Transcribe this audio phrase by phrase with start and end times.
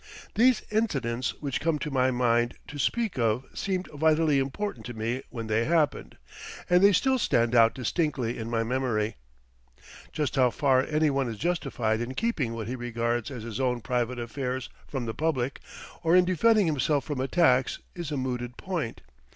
[0.33, 5.21] These incidents which come to my mind to speak of seemed vitally important to me
[5.29, 6.17] when they happened,
[6.67, 9.17] and they still stand out distinctly in my memory.
[10.11, 13.79] Just how far any one is justified in keeping what he regards as his own
[13.79, 15.59] private affairs from the public,
[16.01, 19.01] or in defending himself from attacks, is a mooted point.